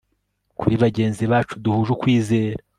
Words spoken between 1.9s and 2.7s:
ukwizera